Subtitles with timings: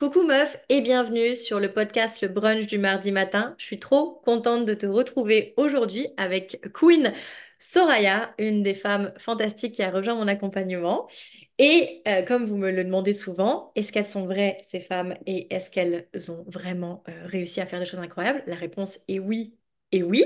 [0.00, 3.56] Coucou meuf et bienvenue sur le podcast Le Brunch du mardi matin.
[3.58, 7.12] Je suis trop contente de te retrouver aujourd'hui avec Queen
[7.58, 11.08] Soraya, une des femmes fantastiques qui a rejoint mon accompagnement.
[11.58, 15.52] Et euh, comme vous me le demandez souvent, est-ce qu'elles sont vraies ces femmes et
[15.52, 18.44] est-ce qu'elles ont vraiment euh, réussi à faire des choses incroyables?
[18.46, 19.56] La réponse est oui
[19.90, 20.22] et oui.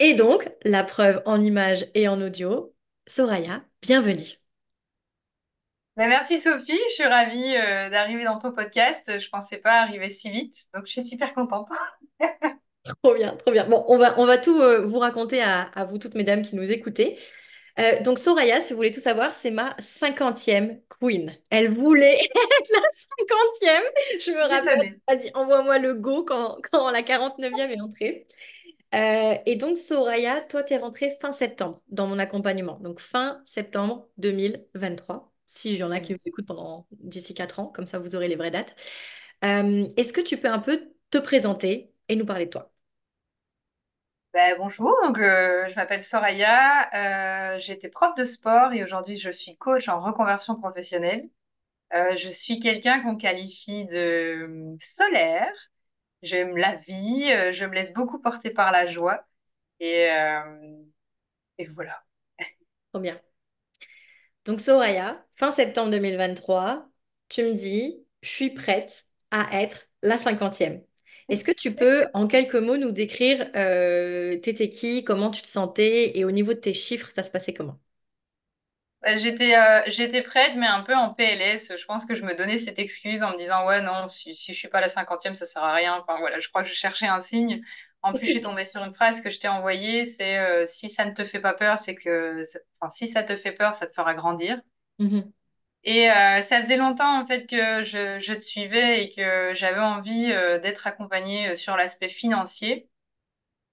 [0.00, 2.74] Et donc, la preuve en images et en audio,
[3.06, 4.41] Soraya, bienvenue.
[5.96, 9.18] Ben, merci Sophie, je suis ravie euh, d'arriver dans ton podcast.
[9.18, 11.68] Je pensais pas arriver si vite, donc je suis super contente.
[13.02, 13.66] Trop bien, trop bien.
[13.68, 16.56] Bon, on va, on va tout euh, vous raconter à, à vous toutes mesdames qui
[16.56, 17.18] nous écoutez.
[17.78, 21.36] Euh, donc Soraya, si vous voulez tout savoir, c'est ma cinquantième queen.
[21.50, 23.82] Elle voulait être la cinquantième.
[24.20, 25.00] Je me rappelle.
[25.08, 28.26] Vas-y, envoie-moi le go quand, quand la 49e est entrée.
[28.94, 32.78] Euh, et donc Soraya, toi, tu es rentrée fin septembre dans mon accompagnement.
[32.80, 35.31] Donc fin septembre 2023.
[35.54, 38.28] Si y en a qui vous écoutent pendant d'ici 4 ans, comme ça vous aurez
[38.28, 38.74] les vraies dates.
[39.44, 42.72] Euh, est-ce que tu peux un peu te présenter et nous parler de toi?
[44.34, 49.58] Ben, bonjour, donc, euh, je m'appelle Soraya, j'étais prof de sport et aujourd'hui je suis
[49.58, 51.28] coach en reconversion professionnelle.
[51.92, 55.52] je suis quelqu'un qu'on qualifie de solaire,
[56.22, 59.26] j'aime la vie, je me laisse beaucoup porter par la joie
[59.80, 60.08] et,
[61.58, 62.04] et voilà.
[62.92, 63.20] Trop bien.
[64.44, 66.88] Donc Soraya, fin septembre 2023,
[67.28, 70.82] tu me dis, je suis prête à être la cinquantième.
[71.28, 75.46] Est-ce que tu peux, en quelques mots, nous décrire euh, t'étais qui, comment tu te
[75.48, 77.80] sentais et au niveau de tes chiffres, ça se passait comment?
[79.02, 81.76] Bah, j'étais euh, j'étais prête, mais un peu en PLS.
[81.76, 84.52] Je pense que je me donnais cette excuse en me disant, ouais, non, si, si
[84.54, 85.96] je suis pas la cinquantième, ça sert à rien.
[86.00, 87.62] Enfin, voilà, je crois que je cherchais un signe.
[88.02, 90.88] En plus, je suis tombée sur une phrase que je t'ai envoyée, c'est euh, si
[90.90, 92.42] ça ne te fait pas peur, c'est que,
[92.80, 94.60] enfin, si ça te fait peur, ça te fera grandir.
[94.98, 95.32] Mhm.
[95.84, 99.80] Et euh, ça faisait longtemps en fait que je, je te suivais et que j'avais
[99.80, 102.88] envie euh, d'être accompagnée sur l'aspect financier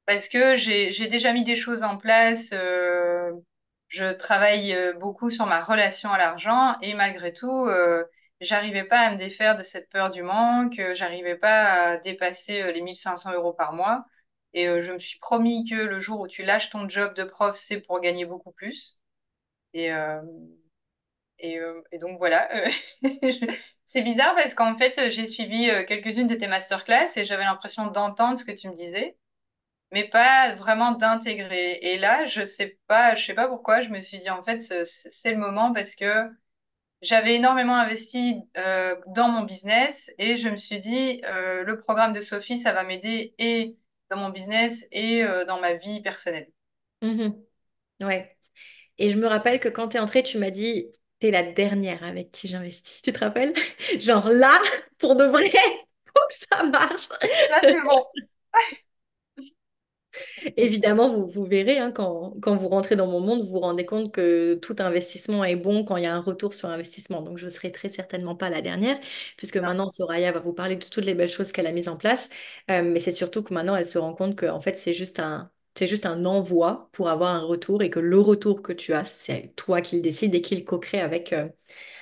[0.08, 2.52] parce que j'ai déjà mis des choses en place.
[2.52, 7.68] je travaille beaucoup sur ma relation à l'argent et malgré tout,
[8.42, 10.82] j'arrivais pas à me défaire de cette peur du manque.
[10.94, 14.06] J'arrivais pas à dépasser les 1500 euros par mois.
[14.54, 17.23] Et euh, je me suis promis que le jour où tu lâches ton job de
[17.23, 18.99] prof, c'est pour gagner beaucoup plus.
[19.73, 20.21] Et, euh,
[21.43, 22.49] euh, et donc voilà,
[23.86, 28.38] c'est bizarre parce qu'en fait, j'ai suivi quelques-unes de tes masterclass et j'avais l'impression d'entendre
[28.38, 29.17] ce que tu me disais,
[29.92, 31.80] mais pas vraiment d'intégrer.
[31.83, 32.80] Et là, je sais
[33.17, 35.95] sais pas pourquoi, je me suis dit en fait, ce- ce- c'est le moment parce
[35.95, 36.30] que
[37.02, 38.43] j'avais énormément investi
[39.08, 43.36] dans mon business et je me suis dit, le programme de Sophie, ça va m'aider
[43.39, 43.77] et
[44.09, 46.52] dans mon business et euh, dans ma vie personnelle.
[47.02, 47.43] Mhm.
[48.02, 48.37] Ouais.
[48.99, 50.87] Et je me rappelle que quand tu es entrée, tu m'as dit,
[51.20, 53.02] t'es la dernière avec qui j'investis.
[53.02, 53.53] Tu te rappelles?
[53.99, 54.53] Genre là,
[54.99, 55.49] pour de vrai,
[56.08, 57.09] faut que ça marche.
[57.49, 58.05] Là, c'est bon.
[60.58, 63.86] Évidemment, vous, vous verrez, hein, quand, quand vous rentrez dans mon monde, vous vous rendez
[63.86, 67.21] compte que tout investissement est bon quand il y a un retour sur investissement.
[67.21, 68.99] Donc, je ne serai très certainement pas la dernière,
[69.37, 71.97] puisque maintenant, Soraya va vous parler de toutes les belles choses qu'elle a mises en
[71.97, 72.30] place.
[72.71, 75.20] Euh, mais c'est surtout que maintenant, elle se rend compte que en fait, c'est juste
[75.20, 78.93] un, c'est juste un envoi pour avoir un retour et que le retour que tu
[78.93, 81.47] as, c'est toi qui le décides et qui le co-crée avec, euh,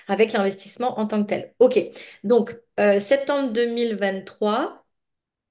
[0.07, 1.53] avec l'investissement en tant que tel.
[1.59, 1.79] OK.
[2.24, 4.85] Donc, euh, septembre 2023,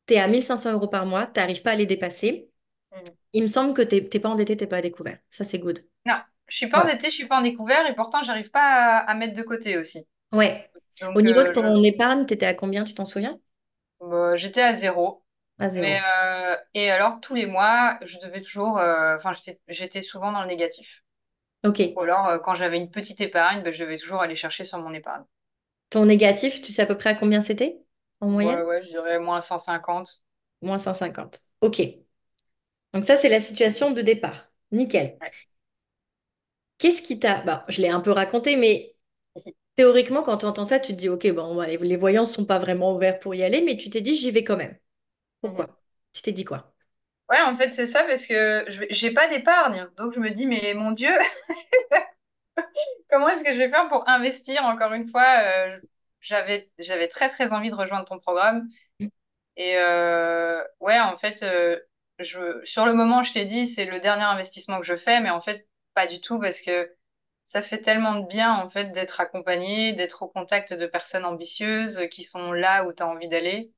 [0.06, 2.50] tu es à 1500 euros par mois, tu n'arrives pas à les dépasser.
[2.92, 3.16] Mm.
[3.34, 5.18] Il me semble que t'es t'es pas endetté, t'es pas à découvert.
[5.30, 5.86] Ça, c'est good.
[6.06, 6.82] Non, je suis pas Ouais.
[6.82, 9.76] endettée, je suis pas en découvert et pourtant j'arrive pas à, à mettre de côté
[9.78, 10.06] aussi.
[10.32, 10.70] Ouais.
[11.14, 13.40] Au niveau de euh, je, ton épargne, t'étais à combien, tu t'en souviens?
[14.00, 15.24] bah, j'étais à zéro.
[15.58, 16.06] À Mais zéro.
[16.24, 20.42] euh, et alors tous les mois, je devais toujours, euh, enfin j'étais j'étais souvent dans
[20.42, 21.04] le négatif.
[21.62, 21.80] Ok.
[21.96, 24.92] Ou alors quand j'avais une petite épargne, ben, je devais toujours aller chercher sur mon
[24.94, 25.24] épargne.
[25.90, 27.80] Ton négatif, tu sais à peu près à combien c'était?
[28.21, 28.62] En Ouais, moyenne?
[28.62, 30.22] ouais, je dirais moins 150.
[30.62, 31.41] Moins 150.
[31.62, 31.81] Ok.
[32.93, 34.50] Donc ça, c'est la situation de départ.
[34.72, 35.21] Nickel.
[35.21, 35.32] Ouais.
[36.78, 37.43] Qu'est-ce qui t'a...
[37.43, 38.97] Bah, je l'ai un peu raconté, mais
[39.77, 42.47] théoriquement, quand tu entends ça, tu te dis, ok, bon, bah, les, les voyants sont
[42.47, 44.78] pas vraiment ouverts pour y aller, mais tu t'es dit, j'y vais quand même.
[45.42, 45.66] Mhm.
[45.66, 45.80] Pourquoi?
[46.12, 46.74] Tu t'es dit quoi?
[47.28, 50.30] Ouais, en fait c'est ça parce que je vais- j'ai pas d'épargne, donc je me
[50.30, 51.10] dis mais mon Dieu,
[53.10, 55.39] comment est-ce que je vais faire pour investir encore une fois?
[55.42, 55.78] euh,
[56.26, 58.68] j'avais j'avais très très envie de rejoindre ton programme.
[59.56, 61.80] Et euh, ouais, en fait, euh,
[62.18, 65.30] je, sur le moment, je t'ai dit, c'est le dernier investissement que je fais, mais
[65.30, 66.94] en fait, pas du tout, parce que
[67.44, 72.02] ça fait tellement de bien, en fait, d'être accompagné, d'être au contact de personnes ambitieuses
[72.10, 73.72] qui sont là où tu as envie d'aller.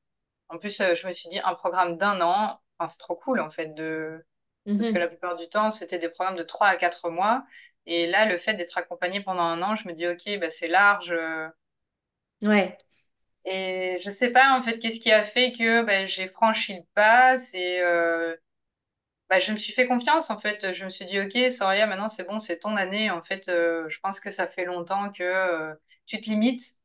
[0.51, 3.41] En plus, euh, je me suis dit, un programme d'un an, enfin, c'est trop cool,
[3.41, 4.25] en fait, de...
[4.79, 5.09] parce que la Mhm.
[5.09, 7.45] plupart du temps, c'était des programmes de trois à quatre mois.
[7.87, 10.69] Et là, le fait d'être accompagné pendant un an, je me dis, OK, bah, c'est
[10.69, 11.15] large.
[12.43, 12.77] Ouais.
[13.47, 16.83] Et je sais pas en fait qu'est-ce qui a fait que ben, j'ai franchi le
[16.95, 17.37] pas.
[17.39, 18.37] C'est euh,
[19.31, 20.73] bah, je me suis fait confiance en fait.
[20.75, 23.11] Je me suis dit ok Soraya maintenant c'est bon c'est ton année.
[23.11, 25.75] En fait euh, je pense que ça fait longtemps que euh,
[26.07, 26.77] tu te limites.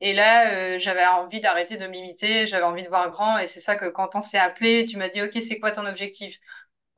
[0.00, 2.46] Et là j'avais envie d'arrêter de m'imiter.
[2.46, 3.38] J'avais envie de voir grand.
[3.38, 5.86] Et c'est ça que quand on s'est appelé tu m'as dit ok c'est quoi ton
[5.86, 6.38] objectif?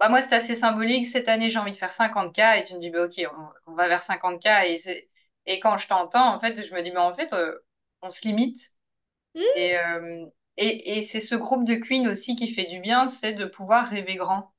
[0.00, 1.06] Bah moi c'est assez symbolique.
[1.06, 3.14] Cette année j'ai envie de faire 50K et tu me dis bah ok
[3.66, 5.08] on, on va vers 50K et c'est
[5.48, 7.58] et quand je t'entends en fait je me dis mais en fait euh,
[8.02, 8.58] on se limite.
[9.34, 9.42] Hmm.
[9.54, 13.34] Et, euh, et, et c'est ce groupe de Queen aussi qui fait du bien, c'est
[13.34, 14.54] de pouvoir rêver grand.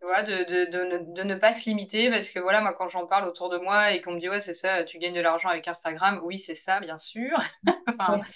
[0.00, 2.74] Tu vois, de, de, de, ne, de ne pas se limiter parce que voilà, moi
[2.74, 5.14] quand j'en parle autour de moi et qu'on me dit ouais c'est ça, tu gagnes
[5.14, 7.38] de l'argent avec Instagram, oui c'est ça, bien sûr.
[7.98, 8.26] Enfin, Ouais.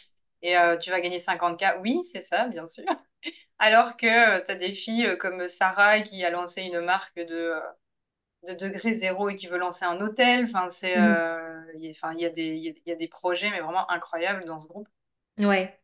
[0.43, 2.85] et euh, tu vas gagner 50K, oui c'est ça, bien sûr.
[3.61, 7.55] Alors que tu as des filles comme Sarah qui a lancé une marque de,
[8.49, 10.45] de degré zéro et qui veut lancer un hôtel.
[10.45, 11.01] Enfin, c'est, Mhm.
[11.01, 11.83] euh, il
[12.21, 14.67] y a, des, y a, il y a des projets mais vraiment incroyables dans ce
[14.69, 14.89] groupe.
[15.39, 15.81] Ouais.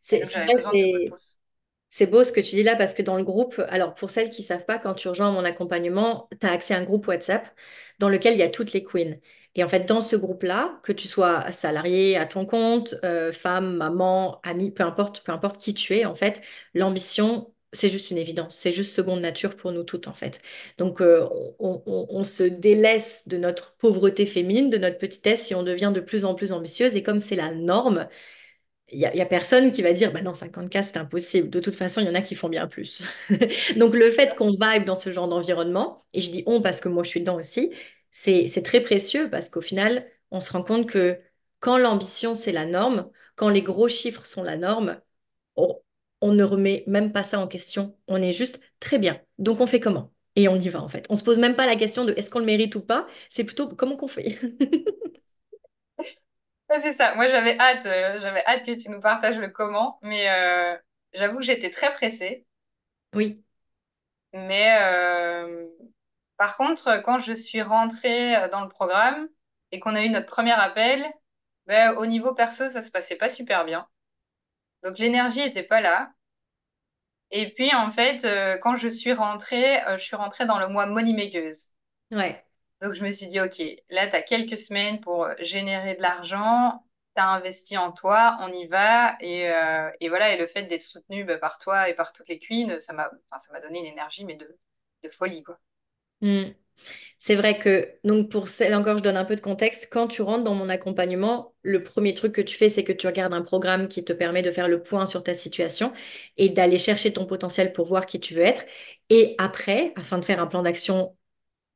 [0.00, 3.94] C'est donc vrai, beau ce que tu dis là parce que dans le groupe, alors
[3.94, 6.84] pour celles qui savent pas, quand tu rejoins mon accompagnement, tu as accès à un
[6.84, 7.48] groupe WhatsApp
[7.98, 9.16] dans lequel il y a toutes les queens.
[9.54, 13.76] Et en fait, dans ce groupe-là, que tu sois salarié à ton compte, euh, femme,
[13.76, 16.42] maman, ami, peu importe, peu importe qui tu es, en fait,
[16.74, 18.54] l'ambition, c'est juste une évidence.
[18.56, 20.40] C'est juste seconde nature pour nous toutes, en fait.
[20.78, 21.28] Donc, euh,
[21.58, 26.24] on, se délaisse de notre pauvreté féminine, de notre petitesse, et on devient de plus
[26.24, 26.96] en plus ambitieuse.
[26.96, 28.08] Et comme c'est la norme,
[28.90, 31.50] il y a, personne qui va dire, bah non, 50K, c'est impossible.
[31.50, 33.02] De toute façon, il y en a qui font bien plus.
[33.76, 36.88] Donc, le fait qu'on vibe dans ce genre d'environnement, et je dis on parce que
[36.88, 37.72] moi, je suis dedans aussi,
[38.10, 41.20] c'est, très précieux parce qu'au final, on se rend compte que
[41.60, 45.00] quand l'ambition, c'est la norme, quand les gros chiffres sont la norme,
[46.20, 47.96] on ne remet même pas ça en question.
[48.08, 49.20] On est juste très bien.
[49.38, 50.12] Donc, on fait comment?
[50.36, 51.06] Et on y va, en fait.
[51.10, 53.44] On se pose même pas la question de est-ce qu'on le mérite ou pas, c'est
[53.44, 54.38] plutôt comment qu'on fait.
[56.80, 57.14] C'est ça.
[57.14, 60.76] Moi, j'avais hâte, euh, j'avais hâte que tu nous partages le comment, mais euh,
[61.14, 62.46] j'avoue que j'étais très pressée.
[63.14, 63.42] Oui,
[64.32, 65.68] Mais euh,
[66.36, 69.28] par contre, quand je suis rentrée dans le programme
[69.72, 71.04] et qu'on a eu notre premier appel,
[71.66, 73.88] ben, au niveau perso, ça se passait pas super bien.
[74.82, 76.12] Donc l'énergie était pas là.
[77.30, 80.68] Et puis en fait, euh, quand je suis rentrée, euh, je suis rentrée dans le
[80.68, 81.68] mois Money Makeuse.
[82.10, 82.44] ouais.
[82.80, 83.60] Donc, je me suis dit, OK,
[83.90, 86.84] là, tu as quelques semaines pour euh, générer de l'argent,
[87.16, 89.16] tu as investi en toi, on y va.
[89.20, 92.28] Et, euh, et voilà, et le fait d'être soutenu bah, par toi et par toutes
[92.28, 94.58] les queens, ça m'a, enfin, donné une énergie, mais de,
[95.02, 95.58] de folie, quoi.
[96.20, 96.54] Hmm.
[97.18, 99.88] C'est vrai que, donc pour celle encore, je donne un peu de contexte.
[99.90, 103.06] Quand tu rentres dans mon accompagnement, le premier truc que tu fais, c'est que tu
[103.06, 105.92] regardes un programme qui te permet de faire le point sur ta situation
[106.36, 108.64] et d'aller chercher ton potentiel pour voir qui tu veux être.
[109.10, 111.16] Et après, afin de faire un plan d'action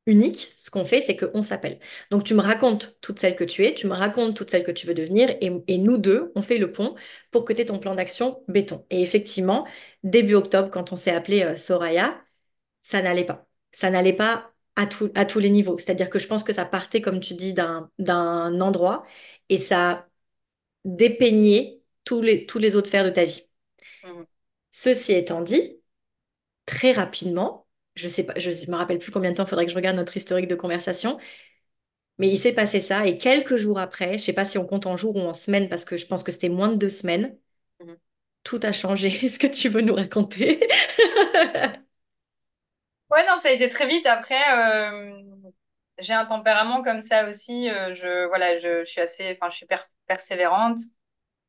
[0.05, 1.79] unique, ce qu'on fait, c'est qu'on s'appelle.
[2.11, 4.71] Donc tu me racontes toutes celles que tu es, tu me racontes toutes celles que
[4.71, 6.95] tu veux devenir et, nous deux, on fait le pont
[7.31, 8.85] pour que tu aies ton plan d'action béton.
[8.89, 9.65] Et effectivement,
[10.03, 12.21] début octobre, quand on s'est appelé euh, Soraya,
[12.81, 13.47] ça n'allait pas.
[13.71, 15.77] Ça n'allait pas à, tout- à tous les niveaux.
[15.77, 17.89] C'est-à-dire que je pense que ça partait, comme tu dis, d'un,
[18.61, 19.05] endroit
[19.49, 20.07] et ça
[20.85, 23.43] dépeignait tous les, tous les autres sphères de ta vie.
[24.03, 24.25] Mhm.
[24.71, 25.79] Ceci étant dit,
[26.65, 29.71] très rapidement, je sais pas, je me rappelle plus combien de temps, il faudrait que
[29.71, 31.19] je regarde notre historique de conversation,
[32.17, 34.85] mais il s'est passé ça et quelques jours après, je sais pas si on compte
[34.87, 37.37] en jours ou en semaines parce que je pense que c'était moins de deux semaines,
[37.79, 37.99] Mhm.
[38.43, 39.07] tout a changé.
[39.25, 40.59] Est-ce que tu veux nous raconter?
[43.43, 44.05] Ça a été très vite.
[44.07, 45.21] Après, euh,
[45.99, 47.69] j'ai un tempérament comme ça aussi.
[47.69, 50.79] euh, je, voilà, je, je suis assez, enfin, je suis per- persévérante.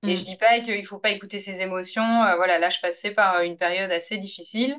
[0.06, 2.24] Et je Mm, dis pas qu'il faut pas écouter ses émotions.
[2.24, 4.76] Euh, voilà, là, je passais par une période assez difficile.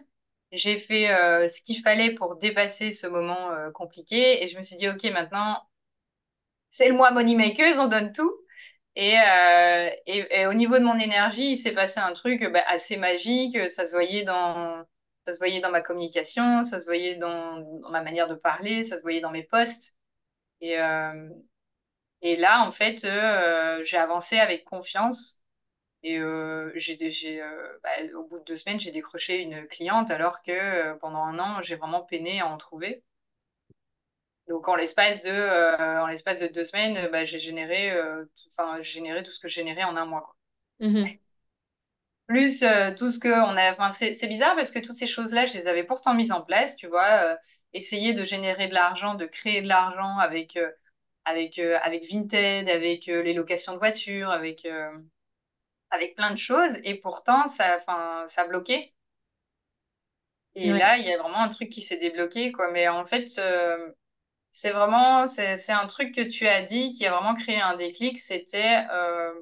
[0.54, 4.44] J'ai fait euh, ce qu'il fallait pour dépasser ce moment euh, compliqué.
[4.44, 5.64] Et je me suis dit, OK, maintenant,
[6.72, 8.32] c'est le mois Moneymakers, on donne tout.
[8.96, 9.16] Et,
[10.08, 13.70] et, et au niveau de mon énergie, il s'est passé un truc bah, assez magique.
[13.70, 14.86] Ça se voyait dans,
[15.26, 18.98] ça se voyait dans ma communication, ça se voyait dans, ma manière de parler, ça
[18.98, 19.96] se voyait dans mes posts.
[20.62, 21.30] Et, euh,
[22.22, 25.42] là, en fait, euh, j'ai avancé avec confiance.
[26.04, 26.72] Et euh,
[27.84, 31.64] bah, au bout de deux semaines, j'ai décroché une cliente alors que pendant un an,
[31.64, 33.04] j'ai vraiment peiné à en trouver.
[34.48, 37.92] Donc en l'espace de, deux semaines, bah, j'ai généré,
[38.36, 40.36] tout, ce que je générais en un mois.
[40.80, 41.18] mhm,
[42.28, 45.46] Plus euh, tout ce que on a, enfin, c'est, bizarre parce que toutes ces choses-là,
[45.46, 47.36] je les avais pourtant mises en place, tu vois, euh,
[47.74, 50.72] essayer de générer de l'argent, de créer de l'argent avec, euh,
[51.26, 54.92] avec, euh, avec Vinted, avec euh, les locations de voitures, avec, euh,
[55.92, 56.78] avec plein de choses.
[56.84, 58.94] Et pourtant, ça, enfin, ça bloquait.
[60.56, 60.80] Et ouais.
[60.80, 62.72] là, il y a vraiment un truc qui s'est débloqué, quoi.
[62.72, 63.92] Mais en fait, euh,
[64.52, 67.76] c'est vraiment, c'est, c'est un truc que tu as dit qui a vraiment créé un
[67.76, 68.20] déclic.
[68.20, 69.34] C'était, euh,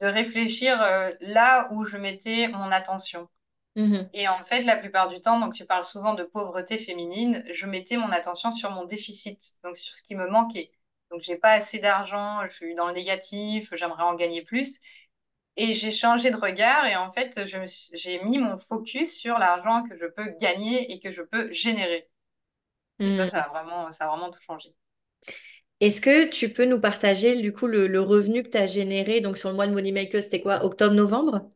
[0.00, 3.28] de réfléchir euh, là où je mettais mon attention.
[3.76, 4.14] Mhm.
[4.14, 7.66] Et en fait, la plupart du temps, donc tu parles souvent de pauvreté féminine, je
[7.66, 10.70] mettais mon attention sur mon déficit, donc sur ce qui me manquait.
[11.10, 14.80] Donc j'ai pas assez d'argent, je suis dans le négatif, j'aimerais en gagner plus.
[15.56, 17.40] Et j'ai changé de regard et en fait,
[17.94, 22.08] j'ai mis mon focus sur l'argent que je peux gagner et que je peux générer.
[23.04, 23.44] Et ça, ça Mhm.
[23.44, 24.74] a vraiment, ça a vraiment tout changé.
[25.84, 29.20] Est-ce que tu peux nous partager du coup le, le revenu que tu as généré
[29.20, 30.64] donc sur le mois de Moneymaker, c'était quoi?
[30.64, 31.48] Octobre-novembre?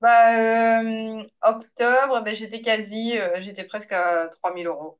[0.00, 4.98] Bah, euh, octobre, ben, j'étais quasi, euh, j'étais presque à 3000 euros.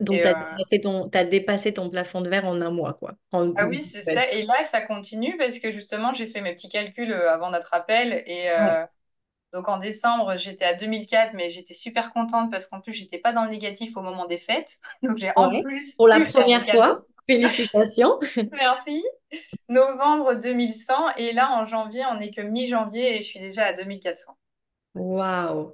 [0.00, 2.70] Donc, Et tu as euh, dépassé ton, t'as dépassé ton plafond de verre en un
[2.70, 3.14] mois, quoi.
[3.32, 4.26] En- ah oui, c'est ça.
[4.30, 7.74] Et là, ça continue parce que justement, j'ai fait mes petits calculs euh, avant notre
[7.74, 8.22] appel.
[8.26, 8.76] Et Ouais.
[9.52, 13.32] Donc en décembre, j'étais à 2004, mais j'étais super contente parce qu'en plus, j'étais pas
[13.32, 14.78] dans le négatif au moment des fêtes.
[15.02, 18.18] Donc j'ai en plus Pour la première fois, félicitations.
[18.50, 19.04] Merci.
[19.68, 21.16] Novembre 2100.
[21.16, 24.36] Et là, en janvier, on n'est que mi-janvier et je suis déjà à 2400.
[24.94, 25.72] Waouh.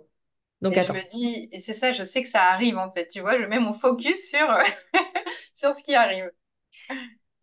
[0.61, 3.07] Donc, Et je me dis, et c'est ça, je sais que ça arrive en fait.
[3.09, 4.47] Tu vois, je mets mon focus sur,
[5.55, 6.31] sur ce qui arrive.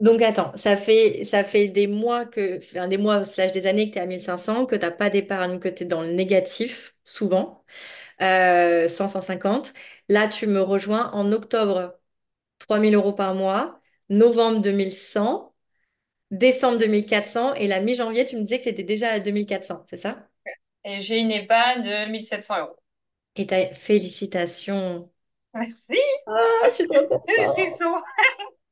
[0.01, 3.87] Donc, attends, ça fait, ça fait des mois que, enfin, des mois slash des années
[3.89, 6.11] que tu es à 1500, que tu n'as pas d'épargne, que tu es dans le
[6.11, 7.63] négatif, souvent,
[8.21, 9.73] euh, 100, 150.
[10.09, 11.99] Là, tu me rejoins en octobre,
[12.59, 15.55] 3000 euros par mois, novembre 2100,
[16.31, 19.97] décembre 2400, et la mi-janvier, tu me disais que tu étais déjà à 2400, c'est
[19.97, 20.29] ça?
[20.85, 22.77] Et j'ai une épargne de 1700 euros.
[23.35, 25.09] Et ta félicitations.
[25.53, 25.95] Merci.
[26.27, 27.57] Ah, je suis trop contente.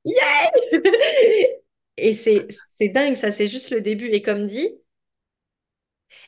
[0.05, 0.51] Yeah!
[1.97, 2.47] Et c'est
[2.79, 4.07] c'est dingue, ça, c'est juste le début.
[4.07, 4.69] Et comme dit,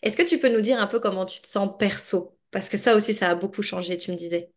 [0.02, 2.38] est-ce que tu peux nous dire un peu comment tu te sens perso?
[2.52, 4.52] Parce que ça aussi, ça a beaucoup changé, tu me disais.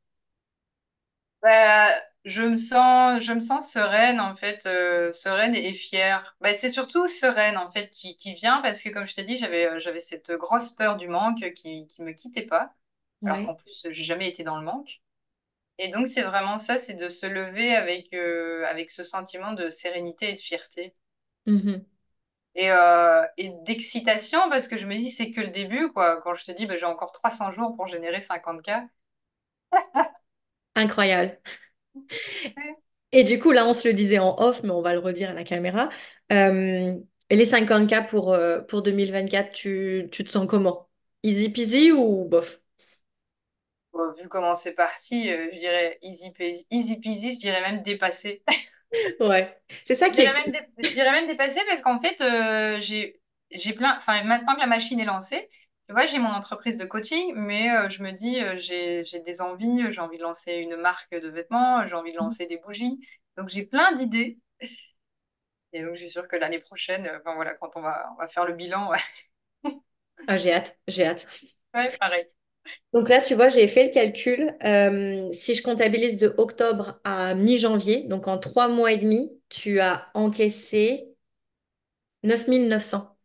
[1.42, 1.92] Bah,
[2.24, 6.36] je me sens, je me sens sereine en fait, euh, sereine et fière.
[6.40, 9.36] Bah, c'est surtout sereine en fait qui, qui vient parce que comme je t'ai dit,
[9.36, 12.74] j'avais euh, j'avais cette grosse peur du manque qui qui me quittait pas.
[13.24, 13.44] Alors Ouais.
[13.44, 15.00] qu'en plus, j'ai jamais été dans le manque.
[15.78, 19.70] Et donc c'est vraiment ça, c'est de se lever avec euh, avec ce sentiment de
[19.70, 20.94] sérénité et de fierté.
[22.54, 26.20] Et, euh, et d'excitation parce que je me dis c'est que le début quoi.
[26.22, 28.82] Quand je te dis bah, j'ai encore 300 jours pour générer 50K.
[30.76, 31.38] Incroyable.
[33.12, 35.30] Et du coup, là, on se le disait en off, mais on va le redire
[35.30, 35.88] à la caméra.
[36.32, 36.94] Euh,
[37.30, 40.88] les 50K pour, euh, pour 2024, tu, tu te sens comment?
[41.22, 42.60] Easy peasy ou bof?
[44.18, 48.42] Vu comment c'est parti, euh, je dirais easy peasy, easy peasy, je dirais même dépassé.
[49.20, 49.60] Ouais.
[49.84, 50.52] C'est ça qui est même, cool.
[50.52, 54.60] dé- je dirais même dépassé parce qu'en fait, euh, j'ai, j'ai plein, enfin, maintenant que
[54.60, 55.48] la machine est lancée,
[55.88, 59.20] tu vois, j'ai mon entreprise de coaching, mais euh, je me dis, euh, j'ai, j'ai
[59.20, 62.58] des envies, j'ai envie de lancer une marque de vêtements, j'ai envie de lancer des
[62.58, 63.00] bougies.
[63.36, 64.38] Donc, j'ai plein d'idées.
[65.72, 68.26] Et donc, je suis sûre que l'année prochaine, enfin, voilà, quand on va, on va
[68.28, 68.98] faire le bilan, ouais,
[70.26, 71.26] Ah, j'ai hâte, j'ai hâte.
[71.74, 72.28] ouais, pareil.
[72.92, 74.54] Donc là, tu vois, j'ai fait le calcul.
[74.64, 79.80] Euh, si je comptabilise de octobre à mi-janvier, donc en trois mois et demi, tu
[79.80, 81.08] as encaissé
[82.22, 83.16] 9900.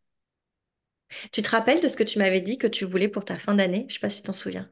[1.34, 3.56] Tu te rappelles de ce que tu m'avais dit que tu voulais pour ta fin
[3.56, 3.86] d'année?
[3.90, 4.70] Je sais pas si tu t'en souviens.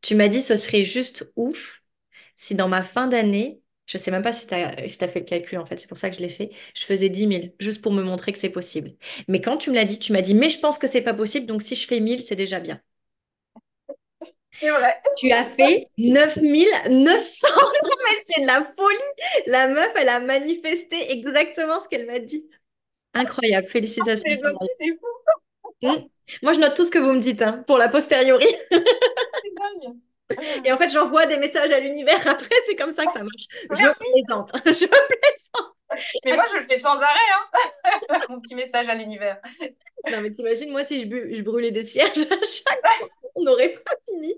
[0.00, 1.82] Tu m'as dit ce serait juste ouf
[2.36, 5.24] si dans ma fin d'année, je sais même pas si tu as, si fait le
[5.26, 7.82] calcul en fait, c'est pour ça que je l'ai fait, je faisais dix mille juste
[7.82, 8.92] pour me montrer que c'est possible.
[9.28, 11.14] Mais quand tu me l'as dit, tu m'as dit, mais je pense que c'est pas
[11.14, 12.80] possible, donc si je fais 1000, c'est déjà bien.
[14.60, 14.94] Vrai.
[15.16, 17.48] Tu as fait 9900.
[17.84, 18.98] Non, mais c'est de la folie.
[19.46, 22.44] La meuf, elle a manifesté exactement ce qu'elle m'a dit.
[23.14, 23.66] Incroyable.
[23.66, 24.24] Félicitations,
[24.58, 25.06] fou,
[25.82, 26.08] Hmm.
[26.42, 28.46] Moi, je note tout ce que vous me dites hein, pour la posteriori.
[28.70, 29.96] c'est dingue.
[30.64, 32.20] Et en fait, j'envoie des messages à l'univers.
[32.26, 33.46] Après, c'est comme ça que ça marche.
[33.70, 34.52] Je plaisante.
[34.66, 35.74] Je plaisante.
[36.24, 39.40] Mais moi, je le fais sans arrêt, hein, mon petit message à l'univers.
[40.06, 43.44] Non, mais t'imagines, moi, si je, bu- je brûlais des cierges à chaque fois, on
[43.44, 44.34] n'aurait pas fini.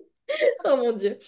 [0.64, 1.18] Oh mon Dieu.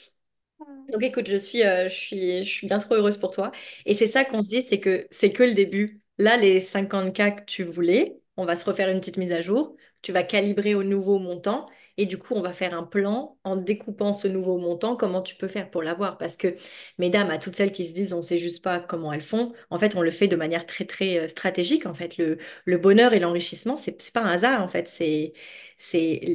[0.92, 3.52] Donc écoute, je suis, euh, je suis, je suis bien trop heureuse pour toi.
[3.86, 6.00] Et c'est ça qu'on se dit, c'est que c'est que le début.
[6.18, 9.76] Là, les 50K que tu voulais, on va se refaire une petite mise à jour.
[10.02, 11.66] Tu vas calibrer au nouveau montant.
[11.98, 15.34] Et du coup, on va faire un plan en découpant ce nouveau montant, comment tu
[15.34, 16.18] peux faire pour l'avoir.
[16.18, 16.56] Parce que,
[16.98, 19.52] mesdames, à toutes celles qui se disent, on ne sait juste pas comment elles font,
[19.70, 21.86] en fait, on le fait de manière très, très euh, stratégique.
[21.86, 22.38] En fait, le,
[22.78, 24.88] bonheur et l'enrichissement, c'est c'est pas un hasard, en fait.
[24.88, 25.32] C'est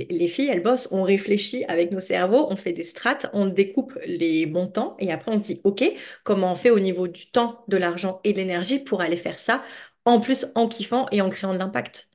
[0.10, 3.98] les filles, elles bossent, on réfléchit avec nos cerveaux, on fait des strates, on découpe
[4.06, 5.84] les montants et après on se dit, OK,
[6.24, 9.40] comment on fait au niveau du temps, de l'argent et de l'énergie pour aller faire
[9.40, 9.64] ça,
[10.06, 12.10] en plus en kiffant et en créant de l'impact.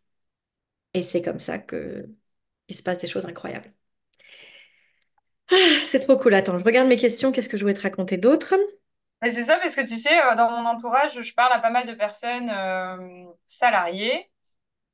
[0.95, 2.09] Et c'est comme ça que
[2.73, 3.73] il se passe des choses incroyables.
[5.85, 6.35] C'est trop cool.
[6.35, 7.33] Attends, je regarde mes questions.
[7.33, 8.55] Qu'est-ce que je voulais te raconter d'autre?
[9.23, 11.71] Mais c'est ça parce que tu sais, euh, dans mon entourage, je parle à pas
[11.71, 14.29] mal de personnes euh, salariées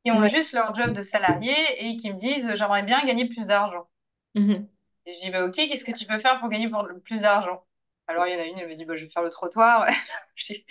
[0.05, 0.29] qui ont Ouais.
[0.29, 3.89] juste leur job de salarié et qui me disent, j'aimerais bien gagner plus d'argent.
[4.35, 4.69] Mhm.
[5.07, 7.65] Et je dis, bah, ok, qu'est-ce que tu peux faire pour gagner pour plus d'argent?
[8.07, 9.87] Alors, il y en a une, elle me dit, bah, je vais faire le trottoir.
[10.37, 10.67] Je dis,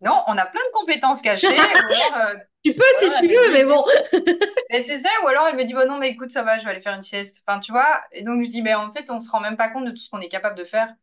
[0.00, 1.58] non, on a plein de compétences cachées.
[1.58, 3.84] Alors, euh, Tu peux si tu veux, mais bon.
[4.70, 5.08] mais c'est ça.
[5.24, 6.94] Ou alors, elle me dit, bah, non, mais écoute, ça va, je vais aller faire
[6.94, 7.42] une sieste.
[7.46, 8.02] Enfin, tu vois.
[8.12, 9.96] Et donc, je dis, mais en fait, on se rend même pas compte de tout
[9.98, 10.94] ce qu'on est capable de faire.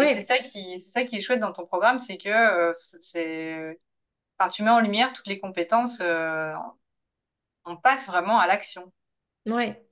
[0.00, 3.78] Et c'est ça qui, ça qui est chouette dans ton programme, c'est que euh, c'est,
[4.38, 6.00] enfin, tu mets en lumière toutes les compétences.
[6.02, 6.52] euh,
[7.66, 8.92] on passe vraiment à l'action.
[9.46, 9.82] ouais.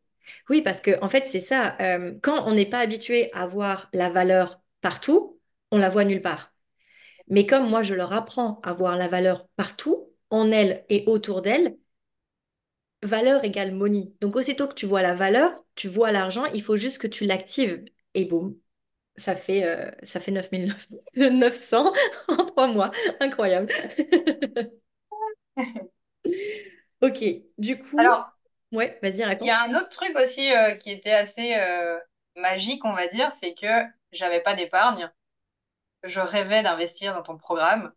[0.50, 1.76] Oui, parce que en fait, c'est ça.
[2.22, 5.40] quand on n'est pas habitué à voir la valeur partout,
[5.72, 6.53] on la voit nulle part.
[7.28, 11.43] Mais comme moi, je leur apprends à voir la valeur partout, en elles et autour
[11.43, 11.76] d'elles,
[13.02, 14.12] valeur égale money.
[14.21, 17.26] Donc, aussitôt que tu vois la valeur, tu vois l'argent, il faut juste que tu
[17.26, 17.85] l'actives.
[18.14, 18.57] Et boum,
[19.16, 21.93] ça fait, euh, ça fait 9900
[22.28, 22.93] en trois mois.
[23.21, 23.73] Incroyable.
[27.00, 27.23] Ok,
[27.59, 28.31] du coup, Alors,
[28.73, 29.62] ouais, vas-y, il y a raconte.
[29.62, 31.99] un autre truc aussi euh, qui était assez euh,
[32.37, 35.11] magique, on va dire, c'est que j'avais pas d'épargne,
[36.04, 37.92] je rêvais d'investir dans ton programme,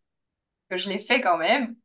[0.70, 1.76] que je l'ai fait quand même,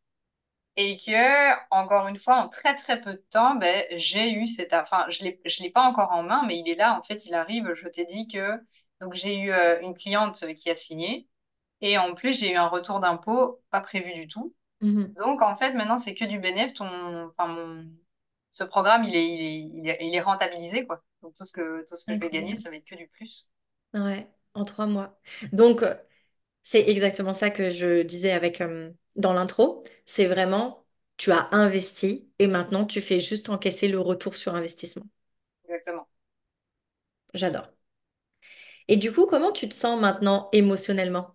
[0.77, 4.73] et que, encore une fois, en très très peu de temps, ben, j'ai eu cette...
[4.73, 7.35] Enfin, je je l'ai pas encore en main, mais il est là, en fait, il
[7.35, 7.75] arrive.
[7.75, 8.59] Je t'ai dit que...
[9.01, 11.29] Donc, j'ai eu euh, une cliente qui a signé,
[11.81, 14.55] et en plus, j'ai eu un retour d'impôt pas prévu du tout.
[14.81, 15.13] Mhm.
[15.15, 16.75] Donc, en fait, maintenant, c'est que du bénéfice.
[16.75, 17.85] Ton, enfin, mon,
[18.51, 21.03] ce programme, il est, il est, il est, il est rentabilisé, quoi.
[21.21, 23.09] Donc, tout ce que, tout ce que je vais gagner, ça va être que du
[23.09, 23.51] plus.
[23.93, 25.19] Ouais, en trois mois.
[25.53, 25.85] Donc,
[26.63, 29.85] c'est exactement ça que je disais avec euh, dans l'intro.
[30.07, 35.07] C'est vraiment, tu as investi et maintenant tu fais juste encaisser le retour sur investissement.
[35.65, 36.09] Exactement.
[37.35, 37.73] J'adore.
[38.89, 41.35] Et du coup, comment tu te sens maintenant émotionnellement?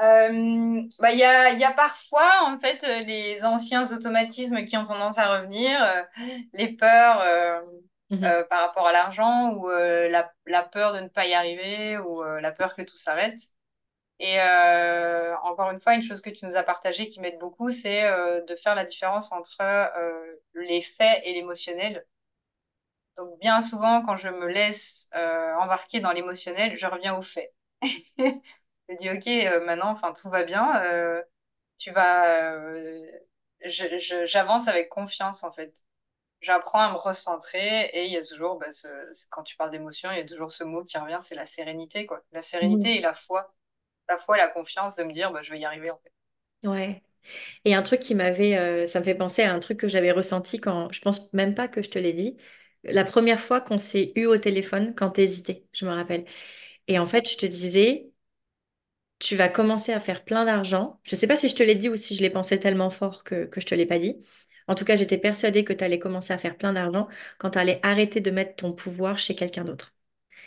[0.00, 4.64] Euh, bah, il y a, il y a parfois, en fait, euh, les anciens automatismes
[4.64, 6.02] qui ont tendance à revenir, euh,
[6.54, 7.22] les peurs
[8.12, 8.24] Mhm.
[8.24, 11.98] euh, par rapport à l'argent ou euh, la, la peur de ne pas y arriver
[11.98, 13.38] ou euh, la peur que tout s'arrête.
[14.20, 17.70] Et euh, encore une fois, une chose que tu nous as partagée qui m'aide beaucoup,
[17.70, 22.06] c'est euh, de faire la différence entre euh, les faits et l'émotionnel.
[23.16, 27.52] Donc bien souvent, quand je me laisse embarquer dans l'émotionnel, je reviens aux faits.
[28.88, 29.26] Je dis, OK,
[29.66, 30.82] maintenant, enfin, tout va bien.
[31.78, 32.58] tu vas,
[33.66, 35.72] j'avance avec confiance, en fait.
[36.42, 38.86] J'apprends à me recentrer et il y a toujours, bah, ce,
[39.30, 42.04] quand tu parles d'émotion, il y a toujours ce mot qui revient, c'est la sérénité,
[42.06, 42.22] quoi.
[42.32, 43.54] La sérénité et la foi.
[44.08, 46.12] La foi et la confiance de me dire, bah, je vais y arriver, en fait.
[46.64, 47.02] Ouais.
[47.64, 50.12] Et un truc qui m'avait, euh, ça me fait penser à un truc que j'avais
[50.12, 52.36] ressenti quand, je pense même pas que je te l'ai dit,
[52.84, 56.26] la première fois qu'on s'est eu au téléphone, quand t'hésitais, je me rappelle.
[56.88, 58.10] Et en fait, je te disais,
[59.18, 61.00] tu vas commencer à faire plein d'argent.
[61.04, 63.22] Je sais pas si je te l'ai dit ou si je l'ai pensé tellement fort
[63.24, 64.16] que, que je te l'ai pas dit.
[64.68, 67.58] En tout cas, j'étais persuadée que tu allais commencer à faire plein d'argent quand tu
[67.58, 69.94] allais arrêter de mettre ton pouvoir chez quelqu'un d'autre.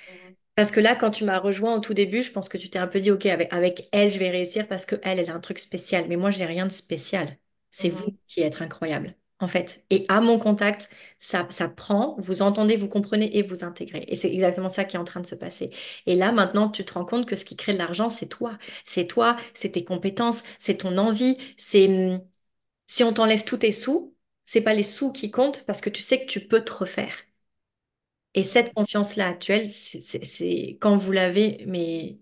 [0.08, 2.70] Mhm, Parce que là, quand tu m'as rejoint au tout début, je pense que tu
[2.70, 5.30] t'es un peu dit, OK, avec, avec elle, je vais réussir parce que elle, elle
[5.30, 6.06] a un truc spécial.
[6.08, 7.38] Mais moi, je n'ai rien de spécial.
[7.72, 8.18] C'est vous mhm.
[8.28, 9.84] qui êtes incroyable, en fait.
[9.90, 14.06] Et à mon contact, ça, ça prend, vous entendez, vous comprenez et vous intégrez.
[14.08, 15.72] Et c'est exactement ça qui est en train de se passer.
[16.06, 18.58] Et là, maintenant, tu te rends compte que ce qui crée de l'argent, c'est toi.
[18.86, 21.38] C'est toi, c'est tes compétences, c'est ton envie.
[21.58, 22.22] C'est hum,
[22.88, 26.02] si on t'enlève tous tes sous, c'est pas les sous qui comptent parce que tu
[26.02, 27.16] sais que tu peux te refaire.
[28.34, 32.20] Et cette confiance-là actuelle, c'est quand vous l'avez, mais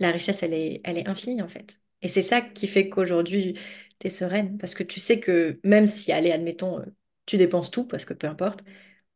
[0.00, 1.80] la richesse, elle est, elle est infinie en fait.
[2.02, 3.58] Et c'est ça qui fait qu'aujourd'hui,
[4.00, 6.84] tu es sereine, parce que tu sais que même si, allez, admettons, euh,
[7.26, 8.64] tu dépenses tout, parce que peu importe,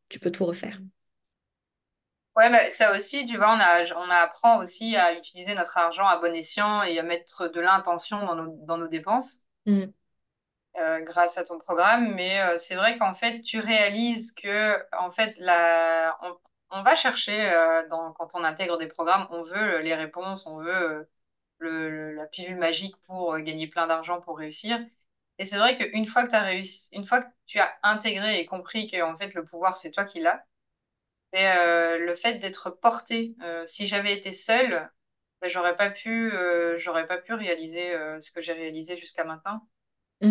[0.09, 0.81] tu peux tout refaire.
[2.35, 6.07] Ouais, mais ça aussi, tu vois, on a, on apprend aussi à utiliser notre argent
[6.07, 9.41] à bon escient et à mettre de l'intention dans nos, dans nos dépenses.
[9.65, 9.93] Mm.
[10.77, 15.09] Euh, grâce à ton programme, mais euh, c'est vrai qu'en fait, tu réalises que en
[15.11, 16.17] fait, la...
[16.69, 21.09] on, va chercher euh, quand on intègre des programmes, on veut les réponses, on veut
[21.57, 24.79] le, la pilule magique pour gagner plein d'argent pour réussir.
[25.39, 28.39] Et c'est vrai qu'une fois que tu as réussi, une fois que tu as intégré
[28.39, 30.45] et compris que en fait le pouvoir c'est toi qui l'as,
[31.33, 31.45] et
[31.97, 34.89] le fait d'être porté, si j'avais été seule,
[35.41, 36.31] ben, j'aurais pas pu,
[36.77, 39.61] j'aurais pas pu réaliser ce que j'ai réalisé jusqu'à maintenant.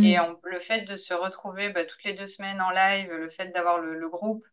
[0.00, 0.28] Et Mhm.
[0.44, 3.78] le fait de se retrouver bah, toutes les deux semaines en live, le fait d'avoir
[3.78, 4.44] le, le groupe.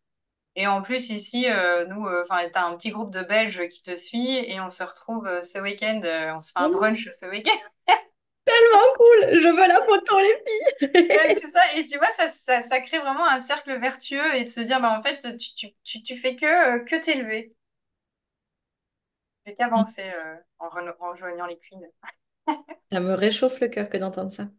[0.56, 3.82] Et en plus, ici, euh, nous, euh, enfin, t'as un petit groupe de Belges qui
[3.82, 6.70] te suit et on se retrouve euh, ce week-end, euh, on se fait un Mhm.
[6.70, 7.52] brunch ce week-end.
[8.44, 10.44] Tellement cool, je veux la photo, les
[11.10, 11.40] Ouais, filles.
[11.42, 11.74] c'est ça.
[11.76, 14.80] Et tu vois, ça, ça, ça crée vraiment un cercle vertueux et de se dire,
[14.80, 16.46] bah, en fait, tu, tu, tu, tu fais que,
[16.80, 17.54] euh, que t'élever.
[19.46, 21.80] Je vais qu'avancer euh, en, re- en rejoignant les queens.
[22.92, 24.50] Ça me réchauffe le cœur que d'entendre ça.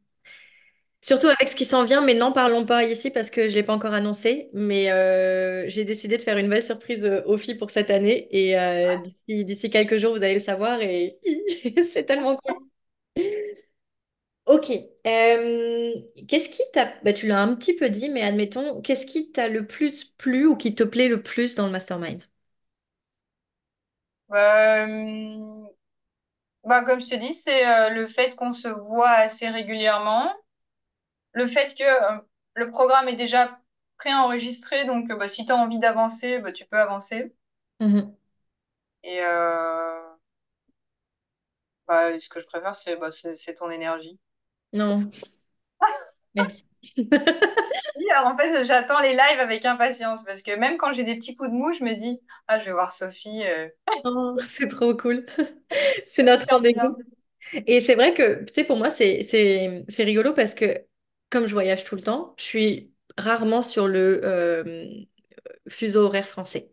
[1.07, 3.53] Surtout avec ce qui s'en vient, mais n'en parlons pas ici parce que je ne
[3.55, 4.49] l'ai pas encore annoncé.
[4.53, 8.27] Mais euh, j'ai décidé de faire une belle surprise euh, aux filles pour cette année.
[8.31, 10.81] Et euh, d'ici, d'ici quelques jours, vous allez le savoir.
[10.81, 11.17] Et
[11.85, 12.55] c'est tellement cool.
[14.45, 14.71] Ok.
[15.05, 15.93] Euh,
[16.27, 16.85] qu'est-ce qui t'a...
[17.03, 20.45] bah, tu l'as un petit peu dit, mais admettons, qu'est-ce qui t'a le plus plu
[20.47, 22.23] ou qui te plaît le plus dans le mastermind?
[26.63, 30.31] Bah, comme je te dis, c'est le fait qu'on se voit assez régulièrement,
[31.37, 32.19] le fait que euh,
[32.55, 33.59] le programme est déjà
[33.99, 37.33] préenregistré, donc euh, bah, si tu as envie d'avancer, bah, tu peux avancer.
[37.79, 38.15] Mhm.
[39.03, 39.99] Et euh,
[41.87, 44.19] bah, ce que je préfère, c'est bah, c'est ton énergie.
[44.73, 45.09] Non,
[46.35, 46.65] merci.
[46.97, 51.15] Oui, alors en fait, j'attends les lives avec impatience parce que même quand j'ai des
[51.15, 53.43] petits coups de mou, je me dis, ah, je vais voir Sophie.
[54.03, 55.25] Oh, c'est trop cool.
[56.05, 56.97] C'est notre rendez-vous.
[57.65, 59.23] Et c'est vrai que, tu sais, pour moi, c'est
[59.99, 60.85] rigolo parce que
[61.29, 64.87] comme je voyage tout le temps, je suis rarement sur le euh,
[65.69, 66.71] fuseau horaire français.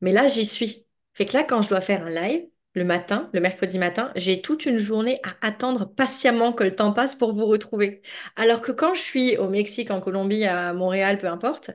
[0.00, 0.86] Mais là, j'y suis.
[1.14, 4.40] Fait que là, quand je dois faire un live, le matin, le mercredi matin, j'ai
[4.40, 8.02] toute une journée à attendre patiemment que le temps passe pour vous retrouver.
[8.36, 11.70] Alors que quand je suis au Mexique, en Colombie, à Montréal, peu importe,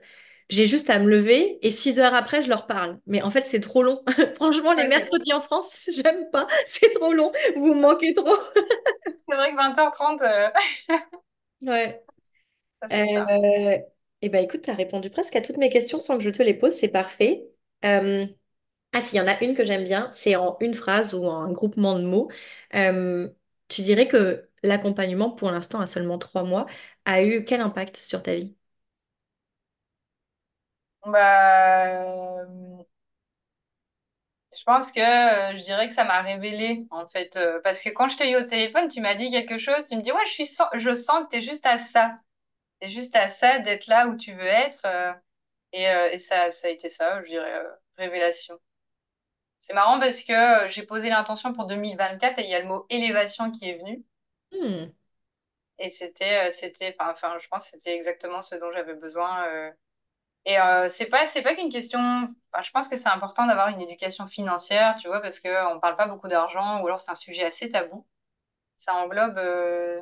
[0.50, 3.00] j'ai juste à me lever et six heures après, je leur parle.
[3.08, 4.04] Mais en fait, c'est trop long.
[4.36, 6.48] Franchement, les mercredis en France, j'aime pas.
[6.66, 7.32] C'est trop long.
[7.58, 8.38] Vous manquez trop.
[9.28, 10.50] c'est vrai que 20h30, euh,
[11.66, 12.04] Ouais.
[12.82, 13.32] ça fait ça.
[13.32, 13.80] Euh,
[14.22, 16.44] eh ben, écoute, tu as répondu presque à toutes mes questions sans que je te
[16.44, 16.74] les pose.
[16.74, 17.46] C'est parfait.
[17.86, 18.26] Euh,
[18.94, 21.42] Ah, s'il y en a une que j'aime bien, c'est en une phrase ou en
[21.44, 22.30] un groupement de mots.
[22.76, 23.30] Euh,
[23.70, 26.68] tu dirais que l'accompagnement, pour l'instant, à seulement trois mois,
[27.06, 28.56] a eu quel impact sur ta vie?
[31.06, 32.46] Bah,
[34.58, 37.36] je pense que euh, je dirais que ça m'a révélé, en fait.
[37.38, 39.86] euh, parce que quand je t'ai eu au téléphone, tu m'as dit quelque chose.
[39.86, 42.16] Tu me dis, ouais, je suis, je sens que tu es juste à ça.
[42.82, 44.86] Tu es juste à ça d'être là où tu veux être.
[44.86, 45.14] euh,
[45.74, 48.60] et euh, et ça, ça a été ça, je dirais, euh, révélation.
[49.58, 50.32] C'est marrant parce que
[50.66, 53.80] euh, j'ai posé l'intention pour 2024 et il y a le mot élévation qui est
[53.80, 54.06] venu.
[54.52, 54.94] Hmm,
[55.80, 59.46] Et c'était, euh, c'était, enfin, enfin, je pense que c'était exactement ce dont j'avais besoin.
[59.48, 59.72] euh.
[60.46, 62.00] Et euh, c'est pas, c'est pas qu'une question.
[62.00, 65.80] Enfin, je pense que c'est important d'avoir une éducation financière, tu vois, parce que on
[65.80, 68.06] parle pas beaucoup d'argent, ou alors c'est un sujet assez tabou.
[68.78, 70.02] Ça englobe, euh,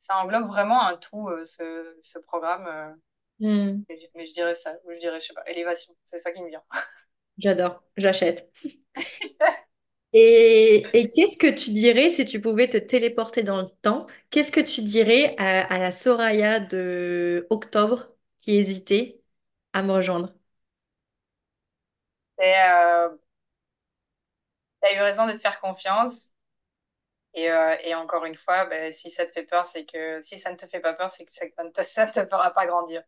[0.00, 2.66] ça englobe vraiment un tout, euh, ce, ce programme.
[2.68, 2.94] euh.
[3.38, 5.94] hmm, Mais, je mais je dirais ça, ou je dirais, je sais pas, élévation.
[6.04, 6.62] C'est ça qui me vient.
[7.38, 8.50] j'adore, j'achète.
[10.12, 14.06] Et, et qu'est-ce que tu dirais si tu pouvais te téléporter dans le temps?
[14.30, 18.08] Qu'est-ce que tu dirais à, à la Soraya de octobre
[18.40, 19.19] qui hésitait?
[19.72, 20.34] À me rejoindre?
[22.38, 23.16] Et euh,
[24.82, 26.30] t'as eu raison de te faire confiance.
[27.34, 30.38] Et, euh, et encore une fois, ben, si ça te fait peur, c'est que si
[30.38, 32.50] ça ne te fait pas peur, c'est que ça ne te, ça ne te fera
[32.52, 33.02] pas grandir.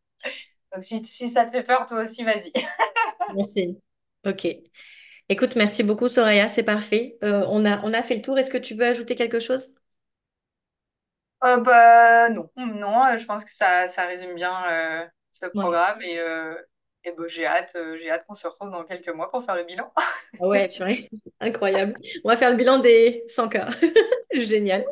[0.75, 2.53] Donc si, si ça te fait peur, toi aussi, vas-y.
[3.29, 3.81] Merci.
[4.27, 4.47] Ok.
[5.31, 7.19] Écoute, merci beaucoup, Soraya, c'est parfait.
[7.25, 8.39] Euh, on a, on a fait le tour.
[8.39, 9.75] Est-ce que tu veux ajouter quelque chose?
[11.45, 15.11] Euh, bah, non, non, euh, je pense que ça, ça résume bien
[15.47, 15.51] Ouais.
[15.63, 16.55] programme et, euh,
[17.05, 19.57] et ben, j'ai hâte, euh, j'ai hâte qu'on se retrouve dans quelques mois pour faire
[19.57, 19.93] le bilan.
[20.41, 21.09] Ah Ouais, purée.
[21.41, 21.95] Incroyable.
[22.25, 23.69] On va faire le bilan des 100 cas.
[24.33, 24.85] Génial.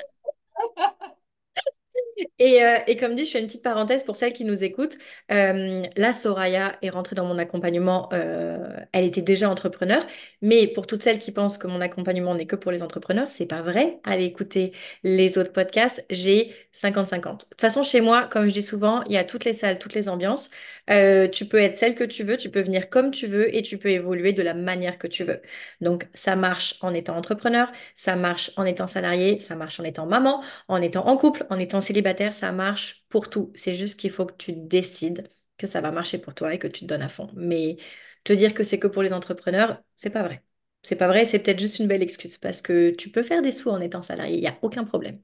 [2.43, 4.97] Et, euh, et comme dit, je fais une petite parenthèse pour celles qui nous écoutent.
[5.31, 8.09] Euh, là, Soraya est rentrée dans mon accompagnement.
[8.15, 8.59] euh,
[8.93, 10.07] elle était déjà entrepreneur,
[10.41, 13.45] mais pour toutes celles qui pensent que mon accompagnement n'est que pour les entrepreneurs, c'est
[13.47, 14.01] pas vrai.
[14.05, 14.73] Allez écouter
[15.05, 16.03] les autres podcasts.
[16.09, 17.45] J'ai 50-50.
[17.45, 19.79] De toute façon, chez moi, comme je dis souvent, il y a toutes les salles,
[19.79, 20.51] toutes les ambiances.
[20.91, 23.63] Euh, tu peux être celle que tu veux, tu peux venir comme tu veux et
[23.63, 25.41] tu peux évoluer de la manière que tu veux.
[25.81, 30.07] Donc, ça marche en étant entrepreneur, ça marche en étant salarié, ça marche en étant
[30.07, 30.43] maman.
[30.69, 33.53] En étant en couple, en étant célibataire, ça marche pour tout.
[33.55, 36.67] C'est juste qu'il faut que tu décides que ça va marcher pour toi et que
[36.67, 37.31] tu te donnes à fond.
[37.35, 37.77] Mais
[38.25, 40.43] te dire que c'est que pour les entrepreneurs, c'est pas vrai.
[40.83, 43.53] C'est pas vrai, c'est peut-être juste une belle excuse parce que tu peux faire des
[43.53, 45.21] sous en étant salarié, il n'y a aucun problème.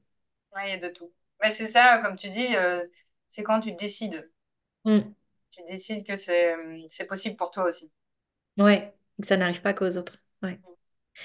[0.55, 1.11] Ouais, il y a de tout.
[1.41, 2.85] Mais c'est ça, comme tu dis, euh,
[3.29, 4.29] c'est quand tu décides.
[4.85, 4.99] Mm.
[5.51, 7.91] Tu décides que c'est euh, c'est possible pour toi aussi.
[8.57, 10.17] Ouais, que ça n'arrive pas qu'aux autres.
[10.43, 10.59] Ouais.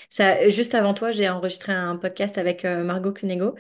[0.09, 3.57] Ça, juste avant toi, j'ai enregistré un podcast avec euh, Margot Cunego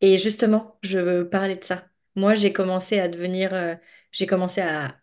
[0.00, 1.88] et justement, je parlais de ça.
[2.14, 3.74] Moi, j'ai commencé à devenir, euh,
[4.12, 5.00] j'ai commencé à,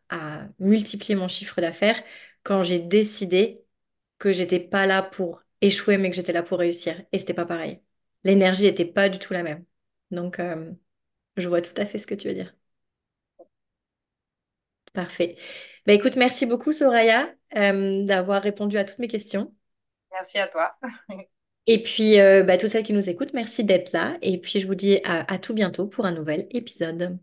[0.59, 2.01] multiplier mon chiffre d'affaires
[2.43, 3.65] quand j'ai décidé
[4.19, 7.03] que j'étais pas là pour échouer, mais que j'étais là pour réussir.
[7.11, 7.81] Et c'était pas pareil.
[8.23, 9.65] L'énergie était pas du tout la même.
[10.11, 10.71] Donc, euh,
[11.37, 12.55] je vois tout à fait ce que tu veux dire.
[14.93, 15.37] Parfait.
[15.87, 19.53] Bah, écoute, merci beaucoup, Soraya, euh, d'avoir répondu à toutes mes questions.
[20.11, 20.77] Merci à toi.
[21.67, 24.17] Et puis, euh, bah, toutes celles qui nous écoutent, merci d'être là.
[24.21, 27.17] Et puis, je vous dis à à tout bientôt pour un nouvel épisode.